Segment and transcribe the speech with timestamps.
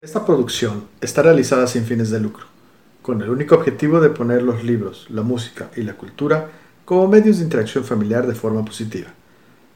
[0.00, 2.46] Esta producción está realizada sin fines de lucro,
[3.02, 6.50] con el único objetivo de poner los libros, la música y la cultura
[6.84, 9.08] como medios de interacción familiar de forma positiva.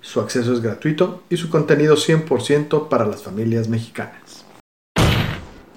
[0.01, 4.45] Su acceso es gratuito y su contenido 100% para las familias mexicanas.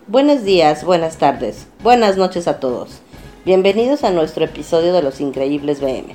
[0.05, 2.99] Buenos días, buenas tardes, buenas noches a todos.
[3.45, 6.13] Bienvenidos a nuestro episodio de Los Increíbles BM.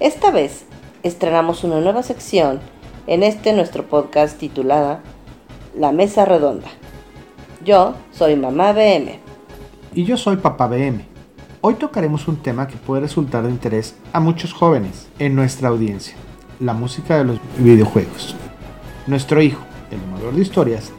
[0.00, 0.66] Esta vez
[1.02, 2.60] estrenamos una nueva sección
[3.06, 5.00] en este nuestro podcast titulada
[5.74, 6.68] La Mesa Redonda
[7.68, 9.20] yo soy mamá BM.
[9.94, 11.04] Y yo soy papá BM.
[11.60, 16.16] Hoy tocaremos un tema que puede resultar de interés a muchos jóvenes en nuestra audiencia,
[16.60, 18.34] la música de los videojuegos.
[19.06, 19.60] Nuestro hijo,
[19.90, 20.92] el amador de historias,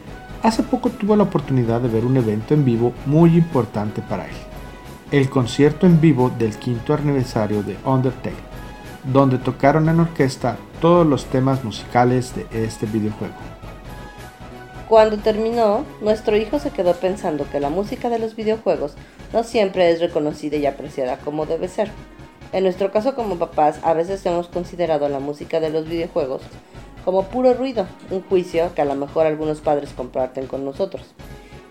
[0.44, 4.36] hace poco tuvo la oportunidad de ver un evento en vivo muy importante para él,
[5.10, 8.36] el concierto en vivo del quinto aniversario de Undertale,
[9.12, 13.34] donde tocaron en orquesta todos los temas musicales de este videojuego.
[14.90, 18.94] Cuando terminó, nuestro hijo se quedó pensando que la música de los videojuegos
[19.32, 21.92] no siempre es reconocida y apreciada como debe ser.
[22.52, 26.42] En nuestro caso como papás, a veces hemos considerado la música de los videojuegos
[27.04, 31.14] como puro ruido, un juicio que a lo mejor algunos padres comparten con nosotros.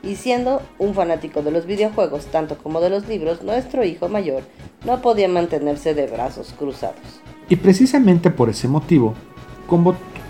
[0.02, 4.44] Y siendo un fanático de los videojuegos tanto como de los libros, nuestro hijo mayor
[4.86, 7.20] no podía mantenerse de brazos cruzados.
[7.50, 9.14] Y precisamente por ese motivo,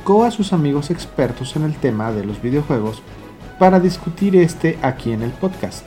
[0.10, 3.04] a sus amigos expertos en el tema de los videojuegos
[3.60, 5.86] para discutir este aquí en el podcast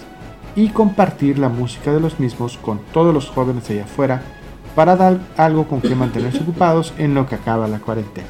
[0.54, 4.22] y compartir la música de los mismos con todos los jóvenes allá afuera
[4.76, 8.28] para dar algo con que mantenerse ocupados en lo que acaba la cuarentena.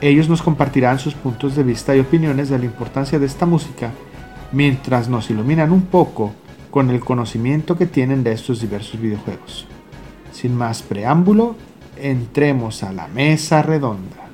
[0.00, 3.92] Ellos nos compartirán sus puntos de vista y opiniones de la importancia de esta música
[4.50, 6.32] mientras nos iluminan un poco
[6.72, 9.64] con el conocimiento que tienen de estos diversos videojuegos.
[10.32, 11.54] Sin más preámbulo,
[11.96, 14.31] entremos a la mesa redonda.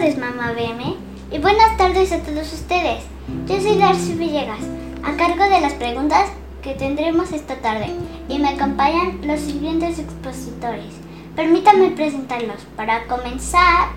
[0.00, 0.96] Tardes, mamá BM,
[1.30, 3.04] y buenas tardes a todos ustedes.
[3.46, 4.60] Yo soy Darcy Villegas,
[5.02, 6.30] a cargo de las preguntas
[6.62, 7.88] que tendremos esta tarde,
[8.26, 10.94] y me acompañan los siguientes expositores.
[11.36, 12.66] Permítanme presentarlos.
[12.76, 13.88] Para comenzar,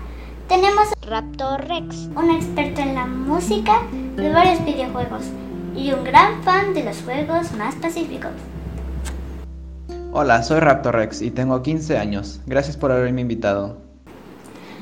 [0.46, 3.80] tenemos Raptor Rex, un experto en la música
[4.16, 5.22] de varios videojuegos
[5.74, 8.32] y un gran fan de los juegos más pacíficos.
[10.12, 12.42] Hola, soy Raptor Rex y tengo 15 años.
[12.44, 13.83] Gracias por haberme invitado.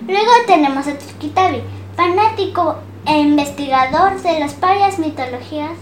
[0.09, 1.63] Luego tenemos a Tukitabi,
[1.95, 2.77] fanático
[3.07, 5.79] e investigador de las varias mitologías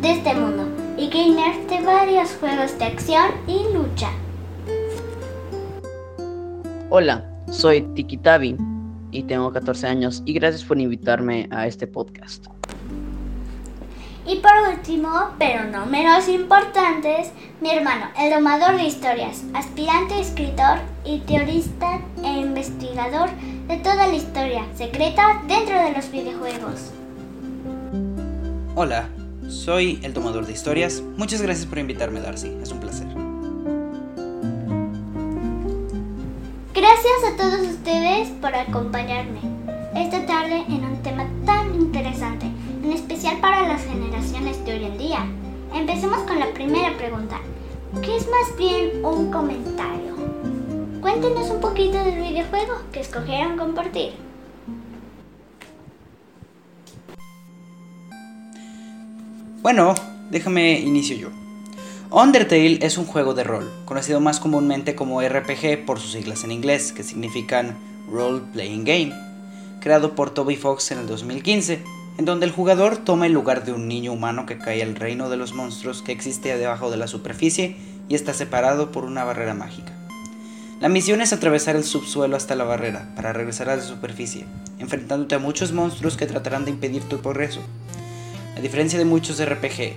[0.00, 0.64] de este mundo
[0.98, 4.10] y gamer de varios juegos de acción y lucha.
[6.90, 8.56] Hola, soy Tikitabi
[9.10, 12.46] y tengo 14 años y gracias por invitarme a este podcast.
[14.26, 15.08] Y por último,
[15.38, 17.30] pero no menos importantes,
[17.60, 22.00] mi hermano, el domador de historias, aspirante escritor y teorista
[22.56, 23.28] investigador
[23.68, 26.90] de toda la historia secreta dentro de los videojuegos.
[28.74, 29.08] Hola,
[29.48, 31.02] soy el domador de historias.
[31.16, 32.56] Muchas gracias por invitarme, Darcy.
[32.62, 33.06] Es un placer.
[36.74, 39.40] Gracias a todos ustedes por acompañarme
[39.94, 42.46] esta tarde en un tema tan interesante
[42.82, 45.26] en especial para las generaciones de hoy en día.
[45.74, 47.38] Empecemos con la primera pregunta,
[48.02, 50.06] ¿qué es más bien un comentario?
[51.06, 54.14] Cuéntenos un poquito del videojuego que escogieron compartir.
[59.62, 59.94] Bueno,
[60.32, 61.28] déjame inicio yo.
[62.10, 66.50] Undertale es un juego de rol, conocido más comúnmente como RPG por sus siglas en
[66.50, 67.78] inglés, que significan
[68.10, 69.14] Role Playing Game,
[69.80, 71.84] creado por Toby Fox en el 2015
[72.18, 75.30] en donde el jugador toma el lugar de un niño humano que cae al reino
[75.30, 77.76] de los monstruos que existe debajo de la superficie
[78.08, 79.95] y está separado por una barrera mágica.
[80.78, 84.44] La misión es atravesar el subsuelo hasta la barrera para regresar a la superficie,
[84.78, 87.62] enfrentándote a muchos monstruos que tratarán de impedir tu progreso.
[88.58, 89.94] A diferencia de muchos RPG,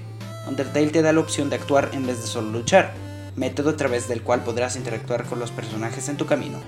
[0.47, 2.93] Undertale te da la opción de actuar en vez de solo luchar,
[3.35, 6.59] método a través del cual podrás interactuar con los personajes en tu camino.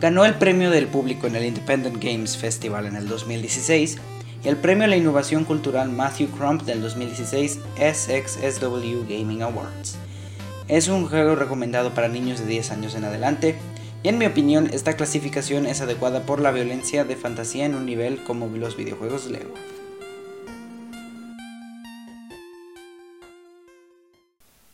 [0.00, 3.96] Ganó el premio del público en el Independent Games Festival en el 2016
[4.42, 9.98] y el premio a la innovación cultural Matthew Crump del 2016 SXSW Gaming Awards.
[10.68, 13.56] Es un juego recomendado para niños de 10 años en adelante
[14.02, 17.86] y en mi opinión esta clasificación es adecuada por la violencia de fantasía en un
[17.86, 19.54] nivel como los videojuegos Lego.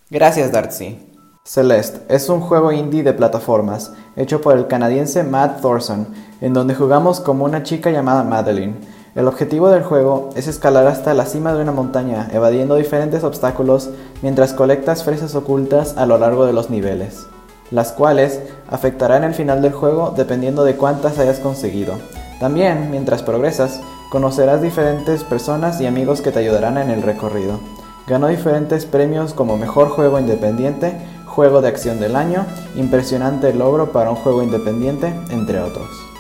[0.09, 0.99] Gracias Darcy.
[1.45, 6.07] Celeste es un juego indie de plataformas hecho por el canadiense Matt Thorson,
[6.41, 8.77] en donde jugamos como una chica llamada Madeline.
[9.15, 13.91] El objetivo del juego es escalar hasta la cima de una montaña, evadiendo diferentes obstáculos
[14.23, 17.27] mientras colectas fresas ocultas a lo largo de los niveles,
[17.71, 21.93] las cuales afectarán el final del juego dependiendo de cuántas hayas conseguido.
[22.41, 27.61] También, mientras progresas, conocerás diferentes personas y amigos que te ayudarán en el recorrido.
[28.07, 34.11] Ganó diferentes premios como Mejor Juego Independiente, Juego de Acción del Año, Impresionante Logro para
[34.11, 36.12] un Juego Independiente, entre otros.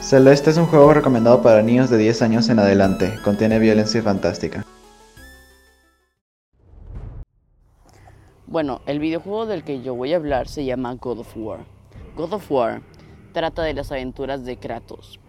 [0.00, 4.64] Celeste es un juego recomendado para niños de 10 años en adelante, contiene violencia fantástica.
[8.46, 11.60] Bueno, el videojuego del que yo voy a hablar se llama God of War.
[12.16, 12.80] God of War
[13.32, 15.20] trata de las aventuras de Kratos.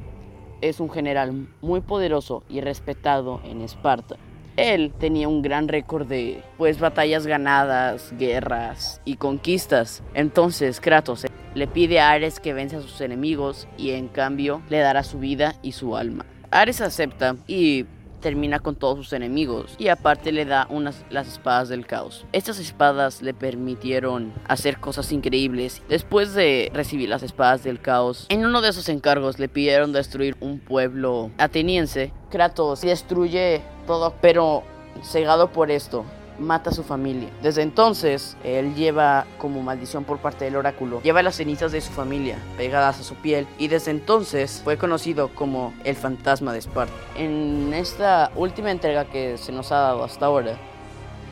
[0.61, 4.15] Es un general muy poderoso y respetado en Esparta.
[4.55, 10.01] Él tenía un gran récord de pues batallas ganadas, guerras y conquistas.
[10.13, 11.25] Entonces Kratos
[11.55, 15.19] le pide a Ares que vence a sus enemigos y en cambio le dará su
[15.19, 16.25] vida y su alma.
[16.51, 17.85] Ares acepta y
[18.21, 22.25] termina con todos sus enemigos y aparte le da unas las espadas del caos.
[22.31, 25.81] Estas espadas le permitieron hacer cosas increíbles.
[25.89, 30.37] Después de recibir las espadas del caos, en uno de esos encargos le pidieron destruir
[30.39, 32.13] un pueblo ateniense.
[32.29, 34.63] Kratos destruye todo, pero
[35.03, 36.05] cegado por esto,
[36.41, 37.29] mata a su familia.
[37.41, 41.91] Desde entonces, él lleva como maldición por parte del oráculo, lleva las cenizas de su
[41.91, 46.93] familia pegadas a su piel y desde entonces fue conocido como el fantasma de Esparta.
[47.15, 50.57] En esta última entrega que se nos ha dado hasta ahora,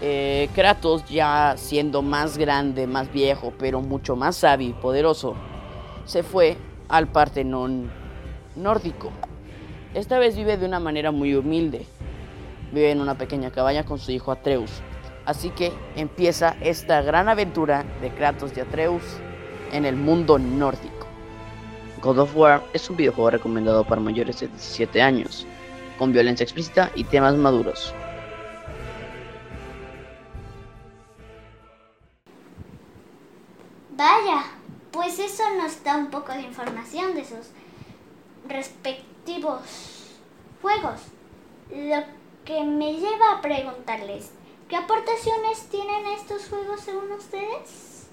[0.01, 5.35] eh, Kratos ya siendo más grande, más viejo, pero mucho más sabio y poderoso,
[6.05, 6.57] se fue
[6.87, 7.91] al Partenón
[8.55, 9.11] nórdico.
[9.93, 11.85] Esta vez vive de una manera muy humilde.
[12.71, 14.81] Vive en una pequeña cabaña con su hijo Atreus.
[15.29, 19.03] Así que empieza esta gran aventura de Kratos y Atreus
[19.71, 21.05] en el mundo nórdico.
[22.01, 25.45] God of War es un videojuego recomendado para mayores de 17 años,
[25.99, 27.93] con violencia explícita y temas maduros.
[33.91, 34.45] Vaya,
[34.89, 37.51] pues eso nos da un poco de información de sus
[38.47, 39.61] respectivos
[40.59, 41.01] juegos.
[41.69, 42.03] Lo
[42.45, 44.31] que me lleva a preguntarles,
[44.69, 48.05] ¿qué aportaciones tienen estos juegos según ustedes?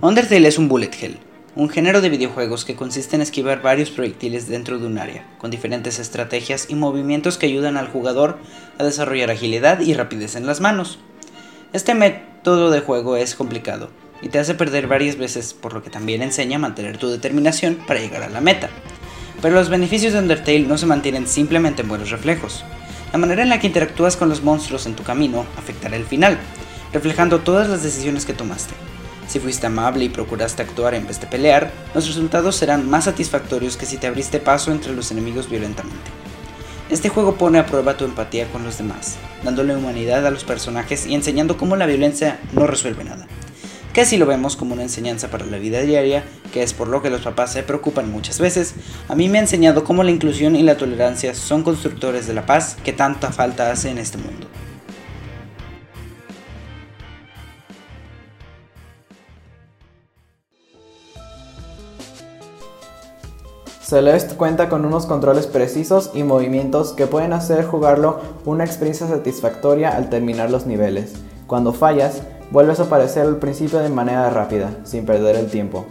[0.00, 1.18] Undertale es un bullet hell,
[1.56, 5.50] un género de videojuegos que consiste en esquivar varios proyectiles dentro de un área, con
[5.50, 8.38] diferentes estrategias y movimientos que ayudan al jugador
[8.78, 11.00] a desarrollar agilidad y rapidez en las manos.
[11.72, 13.90] Este método de juego es complicado
[14.22, 17.74] y te hace perder varias veces, por lo que también enseña a mantener tu determinación
[17.88, 18.70] para llegar a la meta.
[19.40, 22.64] Pero los beneficios de Undertale no se mantienen simplemente en buenos reflejos.
[23.12, 26.38] La manera en la que interactúas con los monstruos en tu camino afectará el final,
[26.92, 28.74] reflejando todas las decisiones que tomaste.
[29.28, 33.76] Si fuiste amable y procuraste actuar en vez de pelear, los resultados serán más satisfactorios
[33.76, 36.10] que si te abriste paso entre los enemigos violentamente.
[36.90, 41.06] Este juego pone a prueba tu empatía con los demás, dándole humanidad a los personajes
[41.06, 43.26] y enseñando cómo la violencia no resuelve nada.
[43.92, 47.02] Que si lo vemos como una enseñanza para la vida diaria, que es por lo
[47.02, 48.74] que los papás se preocupan muchas veces,
[49.08, 52.46] a mí me ha enseñado cómo la inclusión y la tolerancia son constructores de la
[52.46, 54.46] paz que tanta falta hace en este mundo.
[63.88, 69.96] Celeste cuenta con unos controles precisos y movimientos que pueden hacer jugarlo una experiencia satisfactoria
[69.96, 71.14] al terminar los niveles.
[71.46, 72.20] Cuando fallas,
[72.50, 75.84] vuelves a aparecer al principio de manera rápida, sin perder el tiempo.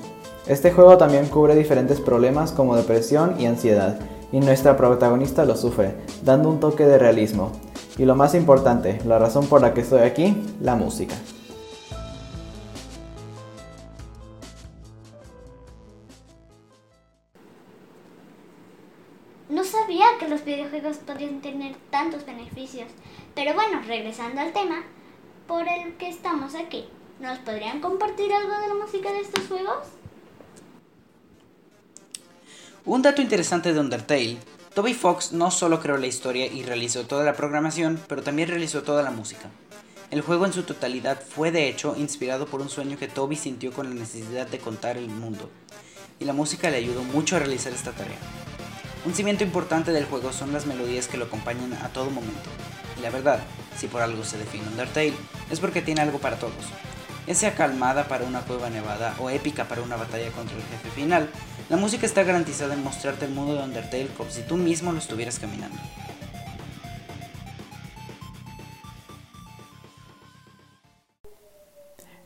[0.48, 4.00] Este juego también cubre diferentes problemas como depresión y ansiedad,
[4.32, 7.52] y nuestra protagonista lo sufre, dando un toque de realismo.
[7.98, 11.16] Y lo más importante, la razón por la que estoy aquí, la música.
[19.50, 22.88] No sabía que los videojuegos podían tener tantos beneficios.
[23.34, 24.84] Pero bueno, regresando al tema
[25.48, 26.86] por el que estamos aquí,
[27.20, 29.88] ¿nos podrían compartir algo de la música de estos juegos?
[32.86, 34.38] Un dato interesante de Undertale,
[34.74, 38.84] Toby Fox no solo creó la historia y realizó toda la programación, pero también realizó
[38.84, 39.50] toda la música.
[40.12, 43.74] El juego en su totalidad fue de hecho inspirado por un sueño que Toby sintió
[43.74, 45.50] con la necesidad de contar el mundo,
[46.20, 48.20] y la música le ayudó mucho a realizar esta tarea.
[49.06, 52.50] Un cimiento importante del juego son las melodías que lo acompañan a todo momento,
[52.98, 53.40] y la verdad,
[53.78, 55.14] si por algo se define Undertale,
[55.52, 56.54] es porque tiene algo para todos.
[57.28, 60.90] Ya sea calmada para una cueva nevada o épica para una batalla contra el jefe
[60.90, 61.30] final,
[61.70, 65.00] la música está garantizada en mostrarte el mundo de Undertale como si tú mismo lo
[65.00, 65.78] estuvieras caminando.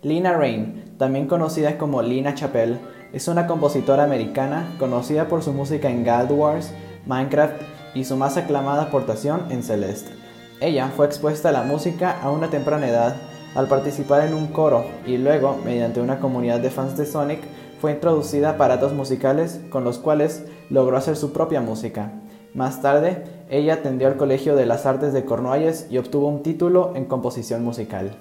[0.03, 2.79] Lina Rain, también conocida como Lina Chappell,
[3.13, 6.71] es una compositora americana conocida por su música en Guild Wars,
[7.05, 7.61] Minecraft
[7.93, 10.20] y su más aclamada aportación en Celeste.
[10.61, 13.15] Ella fue expuesta a la música a una temprana edad,
[13.55, 17.41] Al participar en un coro y luego, mediante una comunidad de fans de Sonic,
[17.81, 22.13] fue introducida a aparatos musicales con los cuales logró hacer su propia música.
[22.53, 26.93] Más tarde, ella atendió al Colegio de las Artes de Cornualles y obtuvo un título
[26.95, 28.15] en composición musical.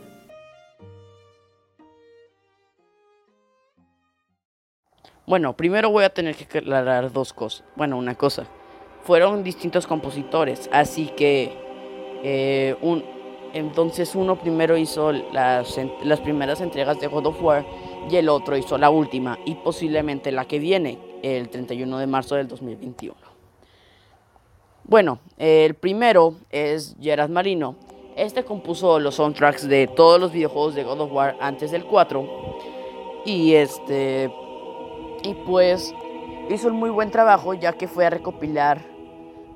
[5.26, 7.62] Bueno, primero voy a tener que aclarar dos cosas.
[7.76, 8.46] Bueno, una cosa.
[9.04, 11.69] Fueron distintos compositores, así que
[12.22, 13.04] eh, un,
[13.52, 17.64] entonces uno primero hizo las, las primeras entregas de God of War
[18.10, 22.36] y el otro hizo la última y posiblemente la que viene, el 31 de marzo
[22.36, 23.16] del 2021.
[24.84, 27.76] Bueno, el primero es Gerard Marino.
[28.16, 32.28] Este compuso los soundtracks de todos los videojuegos de God of War antes del 4
[33.24, 34.30] y este
[35.22, 35.94] y pues
[36.48, 38.80] hizo un muy buen trabajo ya que fue a recopilar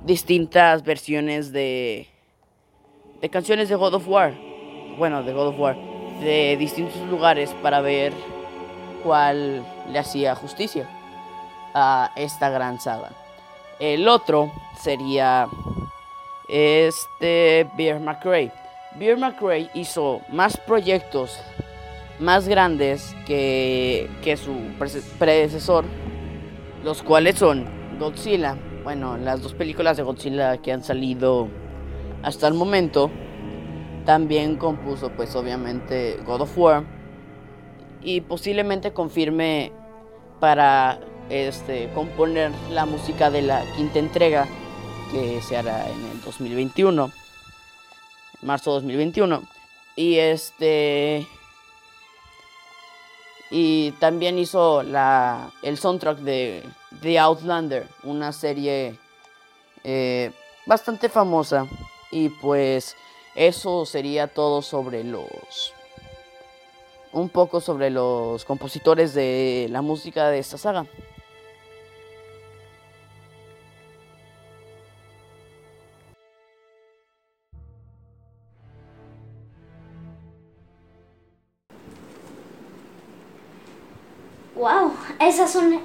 [0.05, 2.07] distintas versiones de,
[3.21, 4.35] de canciones de God of War.
[4.99, 5.77] Bueno, de God of War.
[6.21, 8.13] De distintos lugares para ver
[9.03, 10.89] cuál le hacía justicia
[11.75, 13.11] a esta gran saga.
[13.81, 15.49] El otro sería
[16.49, 18.53] este Beer McRae.
[18.97, 21.41] Beer McRae hizo más proyectos
[22.19, 24.55] más grandes que, que su
[25.19, 25.85] predecesor,
[26.85, 27.67] los cuales son
[27.99, 31.49] Godzilla, bueno, las dos películas de Godzilla que han salido
[32.25, 33.11] hasta el momento,
[34.05, 36.85] también compuso pues obviamente God of War
[38.03, 39.73] y posiblemente confirme
[40.41, 41.01] para
[41.31, 44.47] este componer la música de la quinta entrega
[45.13, 47.11] que se hará en el 2021
[48.43, 49.43] marzo 2021
[49.97, 51.27] y este
[53.51, 56.69] y también hizo la, el soundtrack de
[57.03, 58.99] The Outlander, una serie
[59.85, 60.33] eh,
[60.67, 61.69] bastante famosa.
[62.15, 62.95] Y pues
[63.35, 65.75] eso sería todo sobre los...
[67.11, 70.87] Un poco sobre los compositores de la música de esta saga.
[84.55, 85.81] wow, esas son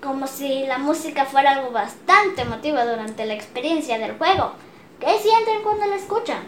[0.00, 4.54] como si la música fuera algo bastante emotivo durante la experiencia del juego.
[5.00, 6.42] ¿Qué sienten cuando la escuchan?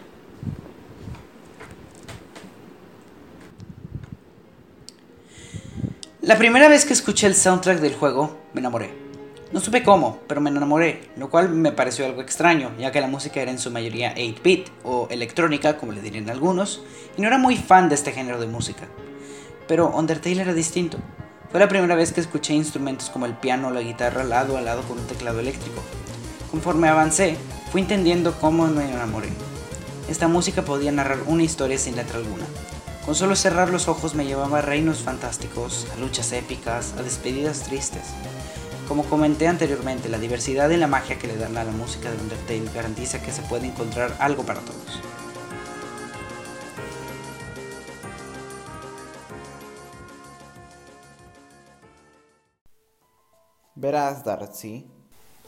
[6.21, 8.95] La primera vez que escuché el soundtrack del juego, me enamoré.
[9.53, 13.07] No supe cómo, pero me enamoré, lo cual me pareció algo extraño, ya que la
[13.07, 16.83] música era en su mayoría 8-bit o electrónica, como le dirían algunos,
[17.17, 18.87] y no era muy fan de este género de música.
[19.67, 20.99] Pero Undertale era distinto.
[21.51, 24.61] Fue la primera vez que escuché instrumentos como el piano o la guitarra lado a
[24.61, 25.83] lado con un teclado eléctrico.
[26.51, 27.37] Conforme avancé,
[27.73, 29.31] fui entendiendo cómo me enamoré.
[30.07, 32.45] Esta música podía narrar una historia sin letra alguna.
[33.07, 37.63] Con solo cerrar los ojos me llevaba a reinos fantásticos, a luchas épicas, a despedidas
[37.63, 38.03] tristes.
[38.89, 42.19] Como comenté anteriormente, la diversidad y la magia que le dan a la música de
[42.19, 45.01] Undertale garantiza que se puede encontrar algo para todos.
[53.75, 55.02] Verás, Darcy.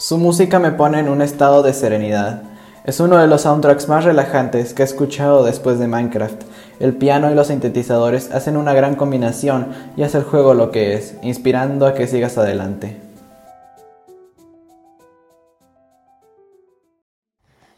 [0.05, 2.43] Su música me pone en un estado de serenidad.
[2.85, 6.43] Es uno de los soundtracks más relajantes que he escuchado después de Minecraft.
[6.79, 10.93] El piano y los sintetizadores hacen una gran combinación y hace el juego lo que
[10.93, 13.01] es, inspirando a que sigas adelante.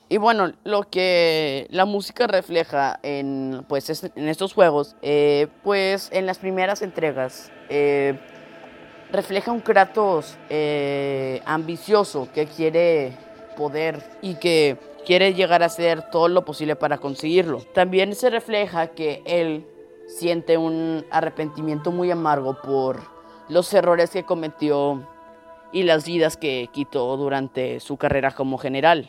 [0.08, 6.26] Y bueno, lo que la música refleja en, pues, en estos juegos, eh, pues en
[6.26, 8.18] las primeras entregas, eh,
[9.10, 13.12] refleja un Kratos eh, ambicioso que quiere
[13.56, 17.60] poder y que quiere llegar a hacer todo lo posible para conseguirlo.
[17.72, 19.66] También se refleja que él
[20.06, 23.00] siente un arrepentimiento muy amargo por
[23.48, 25.06] los errores que cometió
[25.72, 29.08] y las vidas que quitó durante su carrera como general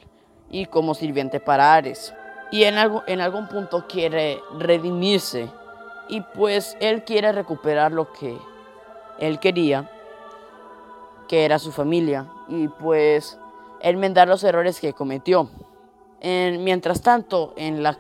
[0.50, 2.14] y como sirviente para Ares.
[2.52, 5.50] Y en, algo, en algún punto quiere redimirse
[6.08, 8.38] y pues él quiere recuperar lo que
[9.20, 9.90] él quería,
[11.28, 13.38] que era su familia, y pues
[13.82, 15.50] enmendar los errores que cometió.
[16.22, 17.98] mientras tanto, en la,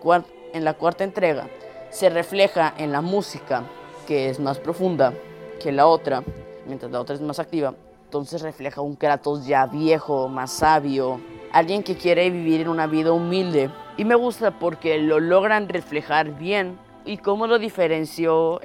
[0.53, 1.47] en la cuarta entrega
[1.89, 3.63] se refleja en la música,
[4.07, 5.13] que es más profunda
[5.62, 6.24] que la otra,
[6.65, 7.74] mientras la otra es más activa.
[8.05, 11.19] Entonces refleja un Kratos ya viejo, más sabio,
[11.51, 13.69] alguien que quiere vivir en una vida humilde.
[13.97, 18.62] Y me gusta porque lo logran reflejar bien y cómo lo diferenció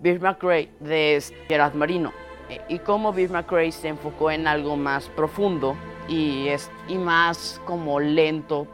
[0.00, 2.12] Bill McRae de Gerard Marino
[2.48, 5.76] eh, y cómo Bill McRae se enfocó en algo más profundo
[6.08, 8.66] y, es, y más como lento.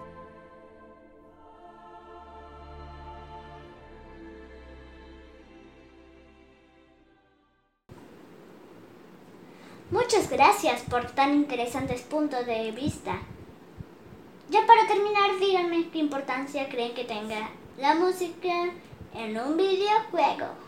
[9.91, 13.19] Muchas gracias por tan interesantes puntos de vista.
[14.49, 18.71] Ya para terminar, díganme qué importancia creen que tenga la música
[19.15, 20.66] en un videojuego.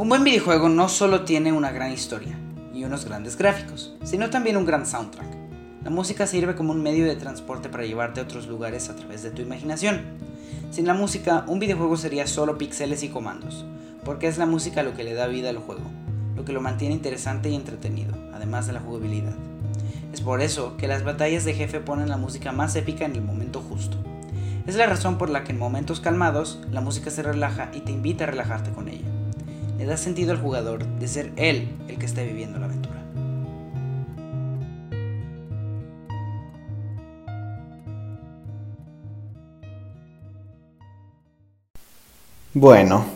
[0.00, 2.34] Un buen videojuego no solo tiene una gran historia
[2.72, 5.26] y unos grandes gráficos, sino también un gran soundtrack.
[5.84, 9.22] La música sirve como un medio de transporte para llevarte a otros lugares a través
[9.22, 10.00] de tu imaginación.
[10.70, 13.66] Sin la música, un videojuego sería solo píxeles y comandos,
[14.02, 15.84] porque es la música lo que le da vida al juego,
[16.34, 19.34] lo que lo mantiene interesante y entretenido, además de la jugabilidad.
[20.14, 23.22] Es por eso que las batallas de jefe ponen la música más épica en el
[23.22, 23.98] momento justo.
[24.66, 27.92] Es la razón por la que en momentos calmados la música se relaja y te
[27.92, 29.09] invita a relajarte con ella.
[29.80, 32.96] Le da sentido al jugador de ser él el que esté viviendo la aventura.
[42.52, 43.06] Bueno,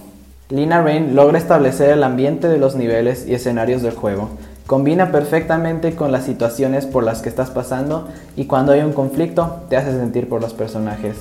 [0.49, 4.30] Lina Rain logra establecer el ambiente de los niveles y escenarios del juego.
[4.66, 9.66] Combina perfectamente con las situaciones por las que estás pasando y cuando hay un conflicto
[9.68, 11.18] te hace sentir por los personajes.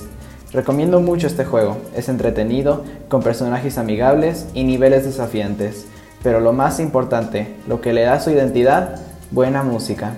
[0.54, 5.88] Recomiendo mucho este juego, es entretenido, con personajes amigables y niveles desafiantes,
[6.22, 9.00] pero lo más importante, lo que le da su identidad,
[9.32, 10.14] buena música.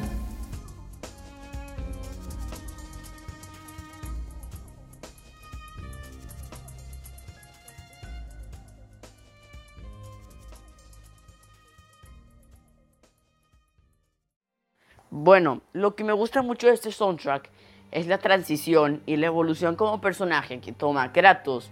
[15.10, 17.48] Bueno, lo que me gusta mucho de este soundtrack
[17.96, 21.70] es la transición y la evolución como personaje que toma Kratos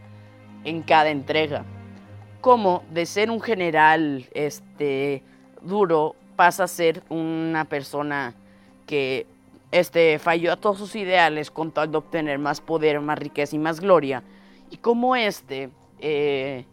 [0.65, 1.67] en cada entrega.
[2.41, 5.23] Como de ser un general este,
[5.61, 8.33] duro pasa a ser una persona
[8.87, 9.27] que
[9.71, 13.59] este, falló a todos sus ideales con tal de obtener más poder, más riqueza y
[13.59, 14.23] más gloria.
[14.71, 15.69] Y como este,
[16.01, 16.65] eh,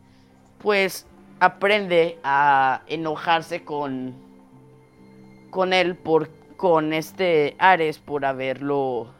[0.59, 1.05] pues
[1.41, 4.13] aprende a enojarse con,
[5.49, 9.19] con él por con este Ares por haberlo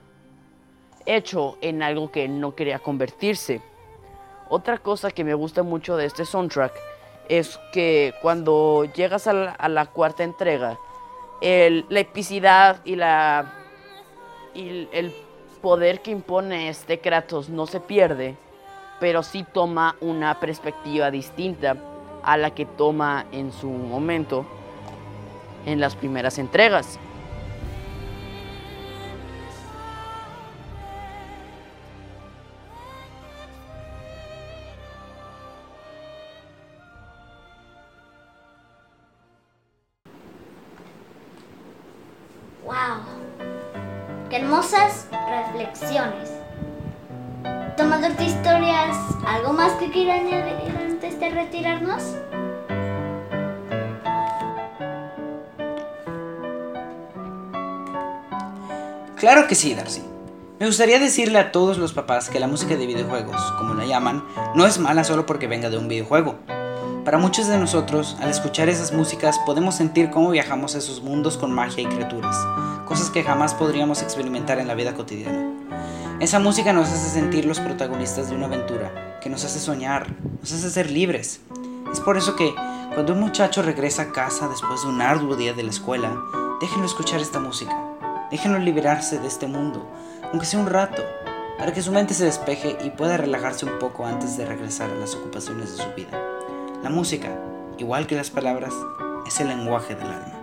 [1.06, 3.62] hecho en algo que no quería convertirse.
[4.50, 6.74] Otra cosa que me gusta mucho de este soundtrack
[7.30, 9.34] es que cuando llegas a
[9.70, 10.78] la, cuarta entrega,
[11.42, 13.54] la epicidad y, la,
[14.54, 15.14] y el
[15.62, 18.36] poder que impone este Kratos no se pierde,
[19.00, 21.78] pero sí toma una perspectiva distinta
[22.24, 24.46] a la que toma en su momento
[25.66, 27.00] en las primeras entregas.
[48.02, 52.02] De historias, ¿algo más que quieran añadir antes de retirarnos?
[59.18, 60.02] Claro que sí, Darcy.
[60.60, 64.26] Me gustaría decirle a todos los papás que la música de videojuegos, como la llaman,
[64.56, 66.38] no es mala solo porque venga de un videojuego.
[67.06, 71.38] Para muchos de nosotros, al escuchar esas músicas podemos sentir cómo viajamos a esos mundos
[71.38, 72.36] con magia y criaturas,
[72.88, 75.61] cosas que jamás podríamos experimentar en la vida cotidiana.
[76.22, 80.06] Esa música nos hace sentir los protagonistas de una aventura, que nos hace soñar,
[80.40, 81.42] nos hace ser libres.
[81.92, 82.54] Es por eso que,
[82.94, 86.16] cuando un muchacho regresa a casa después de un arduo día de la escuela,
[86.62, 87.76] déjenlo escuchar esta música,
[88.30, 89.90] déjenlo liberarse de este mundo,
[90.32, 91.02] aunque sea un rato,
[91.58, 95.00] para que su mente se despeje y pueda relajarse un poco antes de regresar a
[95.00, 96.22] las ocupaciones de su vida.
[96.84, 97.36] La música,
[97.80, 98.76] igual que las palabras,
[99.26, 100.41] es el lenguaje del alma.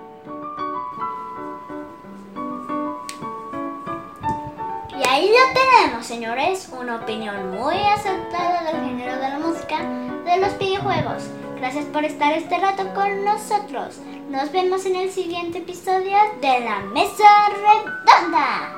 [5.08, 9.78] Ahí lo tenemos, señores, una opinión muy acertada del género de la música
[10.24, 11.24] de los videojuegos.
[11.56, 13.96] Gracias por estar este rato con nosotros.
[14.28, 18.77] Nos vemos en el siguiente episodio de La Mesa Redonda.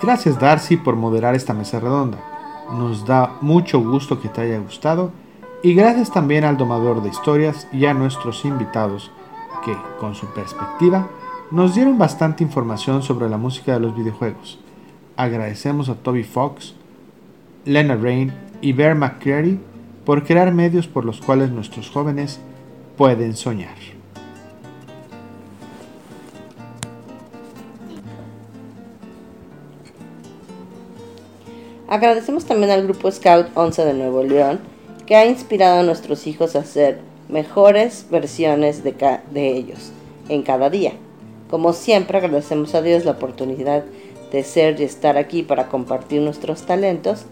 [0.00, 2.18] Gracias Darcy por moderar esta mesa redonda.
[2.72, 5.10] Nos da mucho gusto que te haya gustado
[5.60, 9.10] y gracias también al domador de historias y a nuestros invitados
[9.64, 11.08] que, con su perspectiva,
[11.50, 14.60] nos dieron bastante información sobre la música de los videojuegos.
[15.16, 16.74] Agradecemos a Toby Fox,
[17.64, 19.58] Lena Rain y Bear McCreary
[20.04, 22.40] por crear medios por los cuales nuestros jóvenes
[22.96, 23.97] pueden soñar.
[31.88, 34.60] Agradecemos también al grupo Scout 11 de Nuevo León,
[35.06, 36.98] que ha inspirado a nuestros hijos a ser
[37.30, 38.94] mejores versiones de,
[39.30, 39.90] de ellos
[40.28, 40.92] en cada día.
[41.48, 43.84] Como siempre agradecemos a Dios la oportunidad
[44.30, 47.24] de ser y estar aquí para compartir nuestros talentos.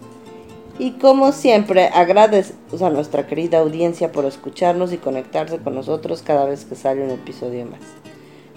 [0.79, 6.45] Y como siempre agradecemos a nuestra querida audiencia por escucharnos y conectarse con nosotros cada
[6.45, 7.81] vez que sale un episodio más.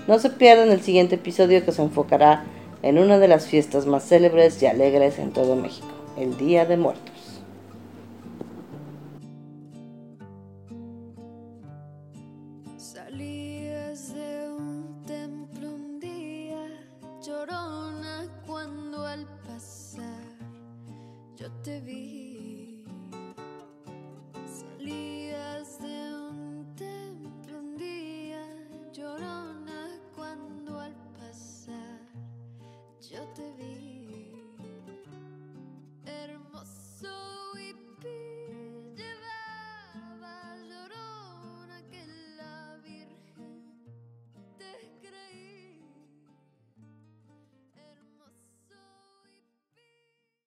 [0.07, 2.45] No se pierdan el siguiente episodio que se enfocará
[2.83, 5.89] en una de las fiestas más célebres y alegres en todo México,
[6.19, 7.43] el Día de Muertos.